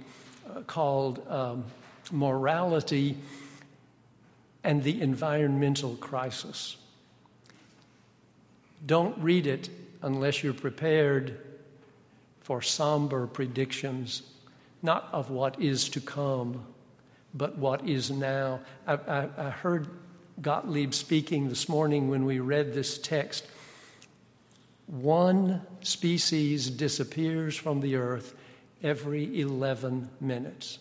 uh, 0.48 0.60
called 0.62 1.26
um, 1.28 1.64
Morality 2.10 3.16
and 4.64 4.82
the 4.82 5.00
Environmental 5.00 5.96
Crisis. 5.96 6.76
Don't 8.84 9.16
read 9.18 9.46
it 9.46 9.68
unless 10.02 10.42
you're 10.42 10.54
prepared 10.54 11.38
for 12.40 12.62
somber 12.62 13.26
predictions, 13.26 14.22
not 14.82 15.08
of 15.12 15.30
what 15.30 15.60
is 15.60 15.88
to 15.90 16.00
come 16.00 16.64
but 17.34 17.56
what 17.58 17.88
is 17.88 18.10
now. 18.10 18.60
I, 18.86 18.94
I, 18.94 19.28
I 19.38 19.50
heard 19.50 19.88
Gottlieb 20.40 20.94
speaking 20.94 21.48
this 21.48 21.68
morning 21.68 22.08
when 22.08 22.24
we 22.24 22.40
read 22.40 22.72
this 22.72 22.98
text. 22.98 23.46
One 24.86 25.62
species 25.82 26.70
disappears 26.70 27.56
from 27.56 27.80
the 27.80 27.96
earth 27.96 28.34
every 28.82 29.40
11 29.40 30.10
minutes. 30.20 30.78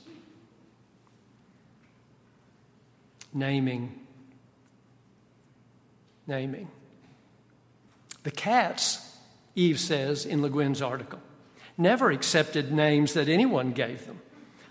Naming. 3.33 3.99
Naming. 6.25 6.69
The 8.23 8.31
cats, 8.31 9.17
Eve 9.55 9.79
says 9.79 10.25
in 10.25 10.41
Le 10.41 10.49
Guin's 10.49 10.81
article, 10.81 11.19
never 11.77 12.09
accepted 12.11 12.71
names 12.71 13.13
that 13.13 13.29
anyone 13.29 13.71
gave 13.71 14.07
them 14.07 14.19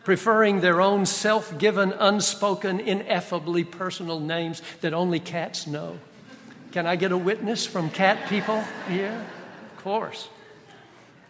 preferring 0.08 0.62
their 0.62 0.80
own 0.80 1.04
self 1.04 1.58
given, 1.58 1.92
unspoken, 1.92 2.80
ineffably 2.80 3.62
personal 3.62 4.18
names 4.18 4.62
that 4.80 4.94
only 4.94 5.20
cats 5.20 5.66
know. 5.66 5.98
Can 6.72 6.86
I 6.86 6.96
get 6.96 7.12
a 7.12 7.18
witness 7.18 7.66
from 7.66 7.90
cat 7.90 8.26
people 8.26 8.64
here? 8.88 9.22
Of 9.70 9.84
course. 9.84 10.30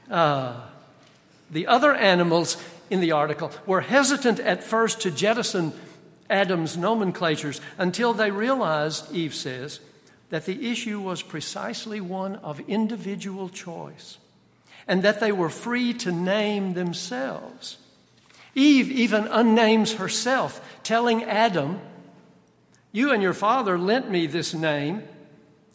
Uh, 0.08 0.60
the 1.50 1.66
other 1.66 1.92
animals 1.92 2.56
in 2.88 3.00
the 3.00 3.10
article 3.10 3.50
were 3.66 3.80
hesitant 3.80 4.38
at 4.38 4.62
first 4.62 5.00
to 5.00 5.10
jettison 5.10 5.72
Adam's 6.30 6.76
nomenclatures 6.76 7.60
until 7.78 8.12
they 8.14 8.30
realized, 8.30 9.12
Eve 9.12 9.34
says, 9.34 9.80
that 10.30 10.46
the 10.46 10.70
issue 10.70 11.00
was 11.00 11.20
precisely 11.20 12.00
one 12.00 12.36
of 12.36 12.60
individual 12.68 13.48
choice 13.48 14.18
and 14.86 15.02
that 15.02 15.18
they 15.18 15.32
were 15.32 15.50
free 15.50 15.92
to 15.94 16.12
name 16.12 16.74
themselves. 16.74 17.78
Eve 18.58 18.90
even 18.90 19.24
unnames 19.24 19.96
herself, 19.96 20.60
telling 20.82 21.22
Adam, 21.22 21.80
You 22.90 23.12
and 23.12 23.22
your 23.22 23.34
father 23.34 23.78
lent 23.78 24.10
me 24.10 24.26
this 24.26 24.52
name, 24.52 25.04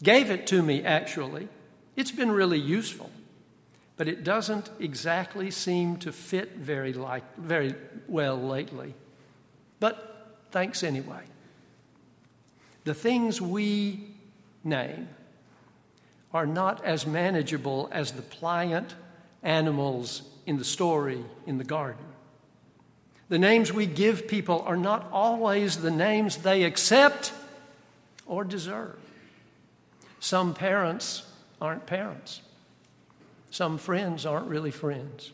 gave 0.02 0.30
it 0.30 0.46
to 0.48 0.62
me 0.62 0.84
actually. 0.84 1.48
It's 1.96 2.10
been 2.10 2.30
really 2.30 2.58
useful, 2.58 3.10
but 3.96 4.08
it 4.08 4.22
doesn't 4.24 4.68
exactly 4.78 5.50
seem 5.50 5.96
to 5.98 6.12
fit 6.12 6.56
very, 6.56 6.92
like, 6.92 7.24
very 7.36 7.74
well 8.06 8.36
lately. 8.36 8.94
But 9.80 10.38
thanks 10.50 10.82
anyway. 10.82 11.22
The 12.84 12.94
things 12.94 13.40
we 13.40 14.08
name 14.62 15.08
are 16.34 16.46
not 16.46 16.84
as 16.84 17.06
manageable 17.06 17.88
as 17.92 18.12
the 18.12 18.22
pliant 18.22 18.94
animals 19.42 20.22
in 20.46 20.58
the 20.58 20.64
story 20.64 21.24
in 21.46 21.58
the 21.58 21.64
garden. 21.64 22.04
The 23.28 23.38
names 23.38 23.72
we 23.72 23.86
give 23.86 24.28
people 24.28 24.62
are 24.66 24.76
not 24.76 25.08
always 25.10 25.78
the 25.78 25.90
names 25.90 26.38
they 26.38 26.64
accept 26.64 27.32
or 28.26 28.44
deserve. 28.44 28.98
Some 30.20 30.54
parents 30.54 31.22
aren't 31.60 31.86
parents. 31.86 32.40
Some 33.50 33.78
friends 33.78 34.26
aren't 34.26 34.48
really 34.48 34.70
friends. 34.70 35.32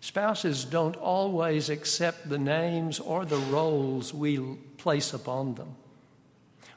Spouses 0.00 0.64
don't 0.64 0.96
always 0.96 1.68
accept 1.68 2.28
the 2.28 2.38
names 2.38 3.00
or 3.00 3.24
the 3.24 3.38
roles 3.38 4.14
we 4.14 4.38
place 4.78 5.12
upon 5.12 5.54
them. 5.56 5.74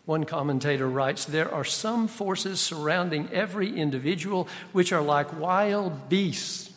One 0.06 0.24
commentator 0.24 0.90
writes 0.90 1.26
There 1.26 1.54
are 1.54 1.64
some 1.64 2.08
forces 2.08 2.60
surrounding 2.60 3.30
every 3.32 3.78
individual 3.78 4.48
which 4.72 4.92
are 4.92 5.04
like 5.04 5.40
wild 5.40 6.10
beasts 6.10 6.72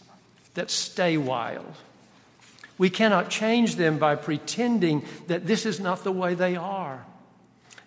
that 0.52 0.70
stay 0.70 1.16
wild. 1.16 1.74
We 2.82 2.90
cannot 2.90 3.30
change 3.30 3.76
them 3.76 3.98
by 3.98 4.16
pretending 4.16 5.04
that 5.28 5.46
this 5.46 5.66
is 5.66 5.78
not 5.78 6.02
the 6.02 6.10
way 6.10 6.34
they 6.34 6.56
are. 6.56 7.06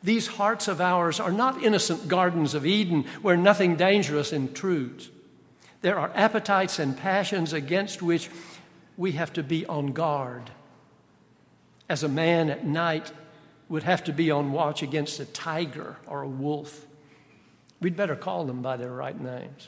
These 0.01 0.27
hearts 0.27 0.69
of 0.69 0.79
ours 0.79 1.19
are 1.19 1.33
not 1.33 1.61
innocent 1.61 2.07
gardens 2.07 2.53
of 2.53 2.65
Eden 2.65 3.03
where 3.21 3.35
nothing 3.35 3.75
dangerous 3.75 4.31
intrudes. 4.31 5.09
There 5.81 5.99
are 5.99 6.13
appetites 6.15 6.79
and 6.79 6.97
passions 6.97 7.51
against 7.51 8.01
which 8.01 8.29
we 8.95 9.11
have 9.11 9.33
to 9.33 9.43
be 9.43 9.65
on 9.65 9.87
guard. 9.87 10.49
As 11.89 12.03
a 12.03 12.07
man 12.07 12.49
at 12.49 12.65
night 12.65 13.11
would 13.67 13.83
have 13.83 14.05
to 14.05 14.13
be 14.13 14.31
on 14.31 14.53
watch 14.53 14.81
against 14.81 15.19
a 15.19 15.25
tiger 15.25 15.97
or 16.07 16.21
a 16.21 16.29
wolf, 16.29 16.85
we'd 17.81 17.97
better 17.97 18.15
call 18.15 18.45
them 18.45 18.61
by 18.61 18.77
their 18.77 18.93
right 18.93 19.19
names. 19.19 19.67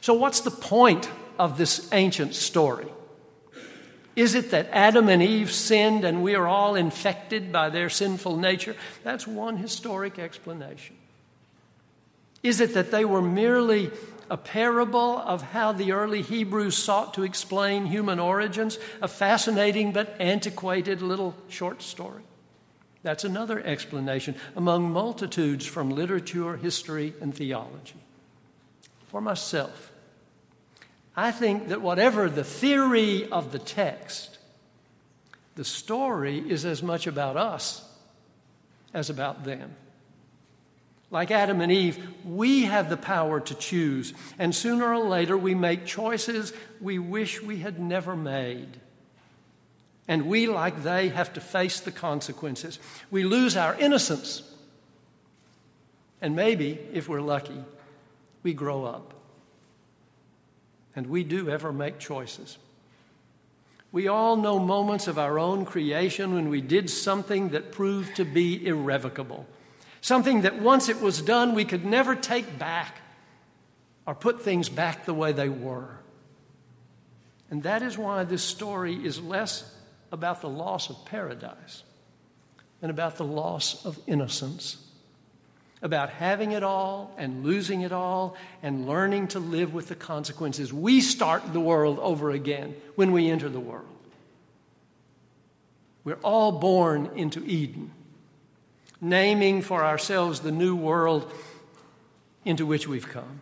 So, 0.00 0.14
what's 0.14 0.40
the 0.40 0.50
point 0.50 1.08
of 1.38 1.56
this 1.56 1.88
ancient 1.92 2.34
story? 2.34 2.88
Is 4.18 4.34
it 4.34 4.50
that 4.50 4.68
Adam 4.72 5.08
and 5.08 5.22
Eve 5.22 5.52
sinned 5.52 6.04
and 6.04 6.24
we 6.24 6.34
are 6.34 6.48
all 6.48 6.74
infected 6.74 7.52
by 7.52 7.70
their 7.70 7.88
sinful 7.88 8.36
nature? 8.36 8.74
That's 9.04 9.28
one 9.28 9.58
historic 9.58 10.18
explanation. 10.18 10.96
Is 12.42 12.60
it 12.60 12.74
that 12.74 12.90
they 12.90 13.04
were 13.04 13.22
merely 13.22 13.92
a 14.28 14.36
parable 14.36 15.18
of 15.18 15.42
how 15.42 15.70
the 15.70 15.92
early 15.92 16.22
Hebrews 16.22 16.76
sought 16.76 17.14
to 17.14 17.22
explain 17.22 17.86
human 17.86 18.18
origins? 18.18 18.80
A 19.00 19.06
fascinating 19.06 19.92
but 19.92 20.16
antiquated 20.18 21.00
little 21.00 21.36
short 21.48 21.80
story. 21.80 22.24
That's 23.04 23.22
another 23.22 23.60
explanation 23.64 24.34
among 24.56 24.90
multitudes 24.90 25.64
from 25.64 25.90
literature, 25.90 26.56
history, 26.56 27.14
and 27.20 27.32
theology. 27.32 27.94
For 29.06 29.20
myself, 29.20 29.92
I 31.18 31.32
think 31.32 31.70
that 31.70 31.82
whatever 31.82 32.30
the 32.30 32.44
theory 32.44 33.28
of 33.28 33.50
the 33.50 33.58
text, 33.58 34.38
the 35.56 35.64
story 35.64 36.38
is 36.38 36.64
as 36.64 36.80
much 36.80 37.08
about 37.08 37.36
us 37.36 37.84
as 38.94 39.10
about 39.10 39.42
them. 39.42 39.74
Like 41.10 41.32
Adam 41.32 41.60
and 41.60 41.72
Eve, 41.72 41.98
we 42.24 42.66
have 42.66 42.88
the 42.88 42.96
power 42.96 43.40
to 43.40 43.54
choose, 43.56 44.14
and 44.38 44.54
sooner 44.54 44.94
or 44.94 45.08
later 45.08 45.36
we 45.36 45.56
make 45.56 45.86
choices 45.86 46.52
we 46.80 47.00
wish 47.00 47.42
we 47.42 47.58
had 47.58 47.80
never 47.80 48.14
made. 48.14 48.78
And 50.06 50.28
we, 50.28 50.46
like 50.46 50.84
they, 50.84 51.08
have 51.08 51.32
to 51.32 51.40
face 51.40 51.80
the 51.80 51.90
consequences. 51.90 52.78
We 53.10 53.24
lose 53.24 53.56
our 53.56 53.74
innocence, 53.74 54.42
and 56.20 56.36
maybe, 56.36 56.78
if 56.92 57.08
we're 57.08 57.20
lucky, 57.20 57.64
we 58.44 58.54
grow 58.54 58.84
up 58.84 59.17
and 60.94 61.06
we 61.06 61.24
do 61.24 61.48
ever 61.48 61.72
make 61.72 61.98
choices. 61.98 62.58
We 63.90 64.08
all 64.08 64.36
know 64.36 64.58
moments 64.58 65.06
of 65.06 65.18
our 65.18 65.38
own 65.38 65.64
creation 65.64 66.34
when 66.34 66.48
we 66.50 66.60
did 66.60 66.90
something 66.90 67.50
that 67.50 67.72
proved 67.72 68.16
to 68.16 68.24
be 68.24 68.66
irrevocable, 68.66 69.46
something 70.00 70.42
that 70.42 70.60
once 70.60 70.88
it 70.88 71.00
was 71.00 71.22
done, 71.22 71.54
we 71.54 71.64
could 71.64 71.84
never 71.84 72.14
take 72.14 72.58
back 72.58 72.98
or 74.06 74.14
put 74.14 74.42
things 74.42 74.68
back 74.68 75.04
the 75.04 75.14
way 75.14 75.32
they 75.32 75.48
were. 75.48 75.98
And 77.50 77.62
that 77.62 77.82
is 77.82 77.96
why 77.96 78.24
this 78.24 78.42
story 78.42 78.94
is 78.94 79.20
less 79.20 79.74
about 80.12 80.42
the 80.42 80.48
loss 80.48 80.90
of 80.90 81.04
paradise 81.06 81.82
and 82.82 82.90
about 82.90 83.16
the 83.16 83.24
loss 83.24 83.84
of 83.86 83.98
innocence 84.06 84.87
about 85.82 86.10
having 86.10 86.52
it 86.52 86.62
all 86.62 87.14
and 87.18 87.44
losing 87.44 87.82
it 87.82 87.92
all 87.92 88.36
and 88.62 88.86
learning 88.86 89.28
to 89.28 89.38
live 89.38 89.72
with 89.72 89.88
the 89.88 89.94
consequences. 89.94 90.72
We 90.72 91.00
start 91.00 91.52
the 91.52 91.60
world 91.60 91.98
over 92.00 92.30
again 92.30 92.74
when 92.96 93.12
we 93.12 93.30
enter 93.30 93.48
the 93.48 93.60
world. 93.60 93.86
We're 96.04 96.18
all 96.22 96.52
born 96.52 97.10
into 97.16 97.44
Eden, 97.44 97.92
naming 99.00 99.62
for 99.62 99.84
ourselves 99.84 100.40
the 100.40 100.52
new 100.52 100.74
world 100.74 101.30
into 102.44 102.64
which 102.64 102.88
we've 102.88 103.08
come. 103.08 103.40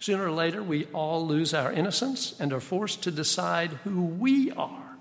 Sooner 0.00 0.26
or 0.26 0.32
later, 0.32 0.64
we 0.64 0.86
all 0.86 1.24
lose 1.24 1.54
our 1.54 1.72
innocence 1.72 2.34
and 2.40 2.52
are 2.52 2.58
forced 2.58 3.04
to 3.04 3.12
decide 3.12 3.70
who 3.84 4.02
we 4.02 4.50
are, 4.50 4.96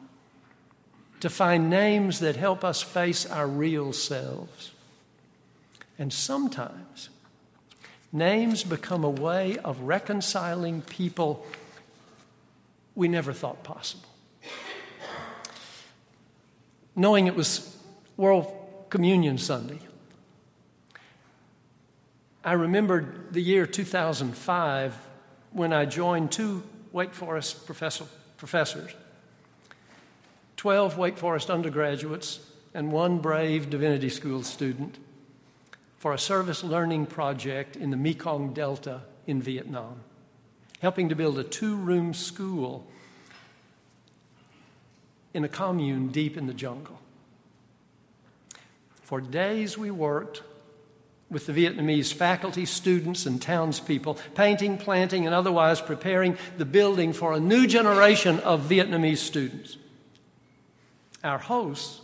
to 1.21 1.29
find 1.29 1.71
names 1.71 2.19
that 2.19 2.35
help 2.35 2.63
us 2.63 2.83
face 2.83 3.25
our 3.25 3.47
real 3.47 3.93
selves. 3.93 4.71
And 6.01 6.11
sometimes 6.11 7.09
names 8.11 8.63
become 8.63 9.03
a 9.03 9.09
way 9.09 9.59
of 9.59 9.81
reconciling 9.81 10.81
people 10.81 11.45
we 12.95 13.07
never 13.07 13.31
thought 13.31 13.63
possible. 13.63 14.09
Knowing 16.95 17.27
it 17.27 17.35
was 17.35 17.77
World 18.17 18.51
Communion 18.89 19.37
Sunday, 19.37 19.77
I 22.43 22.53
remembered 22.53 23.31
the 23.31 23.41
year 23.43 23.67
2005 23.67 24.97
when 25.51 25.71
I 25.71 25.85
joined 25.85 26.31
two 26.31 26.63
Wake 26.91 27.13
Forest 27.13 27.67
professor, 27.67 28.05
professors, 28.37 28.89
12 30.57 30.97
Wake 30.97 31.19
Forest 31.19 31.51
undergraduates, 31.51 32.39
and 32.73 32.91
one 32.91 33.19
brave 33.19 33.69
divinity 33.69 34.09
school 34.09 34.41
student 34.41 34.97
for 36.01 36.13
a 36.13 36.17
service 36.17 36.63
learning 36.63 37.05
project 37.05 37.75
in 37.75 37.91
the 37.91 37.95
Mekong 37.95 38.55
Delta 38.55 39.01
in 39.27 39.39
Vietnam, 39.39 39.99
helping 40.79 41.09
to 41.09 41.15
build 41.15 41.37
a 41.37 41.43
two 41.43 41.75
room 41.75 42.15
school 42.15 42.87
in 45.35 45.43
a 45.43 45.47
commune 45.47 46.07
deep 46.07 46.37
in 46.37 46.47
the 46.47 46.55
jungle. 46.55 46.99
For 49.03 49.21
days 49.21 49.77
we 49.77 49.91
worked 49.91 50.41
with 51.29 51.45
the 51.45 51.53
Vietnamese 51.53 52.11
faculty, 52.11 52.65
students, 52.65 53.27
and 53.27 53.39
townspeople, 53.39 54.17
painting, 54.33 54.79
planting, 54.79 55.27
and 55.27 55.35
otherwise 55.35 55.81
preparing 55.81 56.35
the 56.57 56.65
building 56.65 57.13
for 57.13 57.33
a 57.33 57.39
new 57.39 57.67
generation 57.67 58.39
of 58.39 58.67
Vietnamese 58.67 59.17
students. 59.17 59.77
Our 61.23 61.37
hosts 61.37 62.00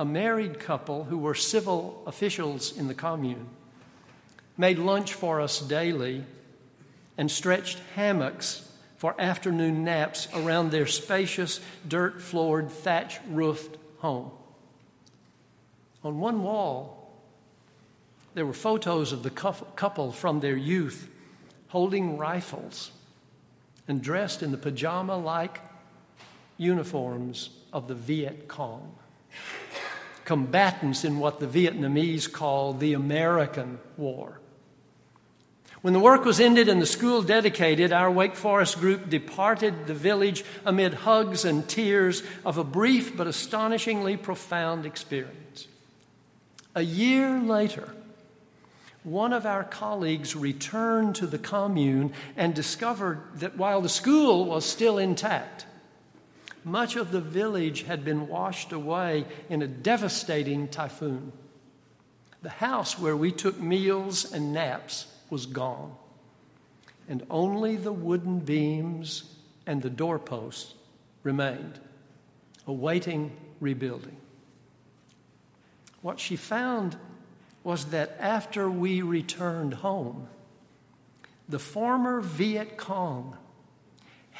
a 0.00 0.04
married 0.06 0.58
couple 0.58 1.04
who 1.04 1.18
were 1.18 1.34
civil 1.34 2.02
officials 2.06 2.74
in 2.74 2.88
the 2.88 2.94
commune 2.94 3.46
made 4.56 4.78
lunch 4.78 5.12
for 5.12 5.42
us 5.42 5.60
daily 5.60 6.24
and 7.18 7.30
stretched 7.30 7.78
hammocks 7.94 8.66
for 8.96 9.14
afternoon 9.20 9.84
naps 9.84 10.26
around 10.34 10.70
their 10.70 10.86
spacious, 10.86 11.60
dirt 11.86 12.22
floored, 12.22 12.70
thatch 12.70 13.20
roofed 13.28 13.76
home. 13.98 14.30
On 16.02 16.18
one 16.18 16.42
wall, 16.42 17.12
there 18.32 18.46
were 18.46 18.54
photos 18.54 19.12
of 19.12 19.22
the 19.22 19.28
couple 19.28 20.12
from 20.12 20.40
their 20.40 20.56
youth 20.56 21.10
holding 21.68 22.16
rifles 22.16 22.90
and 23.86 24.00
dressed 24.00 24.42
in 24.42 24.50
the 24.50 24.56
pajama 24.56 25.18
like 25.18 25.60
uniforms 26.56 27.50
of 27.70 27.86
the 27.86 27.94
Viet 27.94 28.48
Cong 28.48 28.94
combatants 30.30 31.04
in 31.04 31.18
what 31.18 31.40
the 31.40 31.46
Vietnamese 31.48 32.30
call 32.30 32.72
the 32.72 32.92
American 32.92 33.80
War. 33.96 34.40
When 35.82 35.92
the 35.92 35.98
work 35.98 36.24
was 36.24 36.38
ended 36.38 36.68
and 36.68 36.80
the 36.80 36.86
school 36.86 37.20
dedicated, 37.20 37.92
our 37.92 38.12
Wake 38.12 38.36
Forest 38.36 38.78
group 38.78 39.10
departed 39.10 39.88
the 39.88 39.94
village 39.94 40.44
amid 40.64 40.94
hugs 40.94 41.44
and 41.44 41.68
tears 41.68 42.22
of 42.46 42.58
a 42.58 42.62
brief 42.62 43.16
but 43.16 43.26
astonishingly 43.26 44.16
profound 44.16 44.86
experience. 44.86 45.66
A 46.76 46.82
year 46.82 47.40
later, 47.40 47.92
one 49.02 49.32
of 49.32 49.46
our 49.46 49.64
colleagues 49.64 50.36
returned 50.36 51.16
to 51.16 51.26
the 51.26 51.38
commune 51.38 52.12
and 52.36 52.54
discovered 52.54 53.20
that 53.40 53.56
while 53.56 53.80
the 53.80 53.88
school 53.88 54.44
was 54.44 54.64
still 54.64 54.96
intact, 54.96 55.66
much 56.64 56.96
of 56.96 57.12
the 57.12 57.20
village 57.20 57.82
had 57.82 58.04
been 58.04 58.28
washed 58.28 58.72
away 58.72 59.26
in 59.48 59.62
a 59.62 59.66
devastating 59.66 60.68
typhoon. 60.68 61.32
The 62.42 62.50
house 62.50 62.98
where 62.98 63.16
we 63.16 63.32
took 63.32 63.60
meals 63.60 64.32
and 64.32 64.52
naps 64.52 65.06
was 65.28 65.46
gone, 65.46 65.94
and 67.08 67.24
only 67.30 67.76
the 67.76 67.92
wooden 67.92 68.40
beams 68.40 69.36
and 69.66 69.82
the 69.82 69.90
doorposts 69.90 70.74
remained, 71.22 71.78
awaiting 72.66 73.36
rebuilding. 73.60 74.16
What 76.02 76.18
she 76.18 76.36
found 76.36 76.96
was 77.62 77.86
that 77.86 78.16
after 78.18 78.70
we 78.70 79.02
returned 79.02 79.74
home, 79.74 80.28
the 81.48 81.58
former 81.58 82.20
Viet 82.20 82.78
Cong 82.78 83.36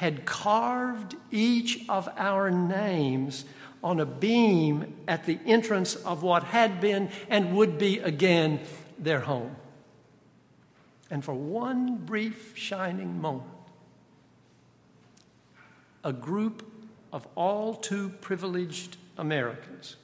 had 0.01 0.25
carved 0.25 1.15
each 1.29 1.87
of 1.87 2.09
our 2.17 2.49
names 2.49 3.45
on 3.83 3.99
a 3.99 4.05
beam 4.05 4.95
at 5.07 5.27
the 5.27 5.37
entrance 5.45 5.93
of 5.93 6.23
what 6.23 6.43
had 6.43 6.81
been 6.81 7.07
and 7.29 7.55
would 7.55 7.77
be 7.77 7.99
again 7.99 8.59
their 8.97 9.19
home. 9.19 9.55
And 11.11 11.23
for 11.23 11.35
one 11.35 11.97
brief 11.97 12.57
shining 12.57 13.21
moment, 13.21 13.51
a 16.03 16.11
group 16.11 16.65
of 17.13 17.27
all 17.35 17.75
too 17.75 18.09
privileged 18.21 18.97
Americans 19.19 19.97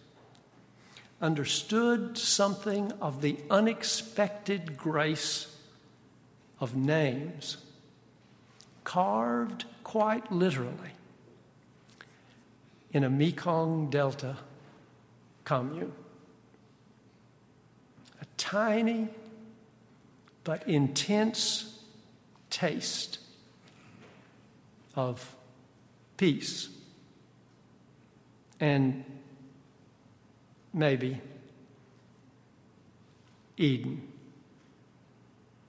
understood 1.19 2.19
something 2.19 2.91
of 3.01 3.23
the 3.23 3.35
unexpected 3.49 4.77
grace 4.77 5.57
of 6.59 6.75
names 6.75 7.57
carved 8.83 9.65
quite 9.87 10.29
literally 10.33 10.91
in 12.91 13.05
a 13.05 13.09
Mekong 13.09 13.89
Delta 13.89 14.35
commune. 15.45 15.93
A 18.21 18.25
tiny 18.35 19.07
but 20.43 20.67
intense 20.67 21.79
taste 22.49 23.19
of 24.93 25.33
peace 26.17 26.67
and 28.59 29.05
maybe 30.73 31.21
Eden. 33.55 34.05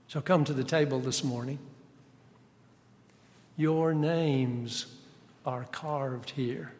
So 0.09 0.19
come 0.19 0.43
to 0.43 0.51
the 0.51 0.65
table 0.65 0.99
this 0.99 1.23
morning. 1.23 1.59
Your 3.59 3.93
names 3.93 4.85
are 5.45 5.65
carved 5.65 6.29
here. 6.29 6.71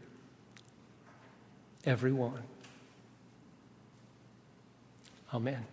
Every 1.86 2.14
one. 2.14 2.44
Amen. 5.34 5.66